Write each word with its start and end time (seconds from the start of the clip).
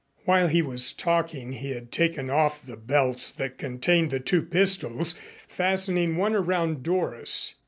While 0.25 0.47
he 0.47 0.63
was 0.63 0.93
talking 0.93 1.51
he 1.51 1.73
had 1.73 1.91
taken 1.91 2.31
off 2.31 2.65
the 2.65 2.75
belts 2.75 3.31
that 3.33 3.59
contained 3.59 4.09
the 4.09 4.19
two 4.19 4.41
pistols, 4.41 5.13
fastening 5.47 6.17
one 6.17 6.33
around 6.33 6.81
Doris. 6.81 7.53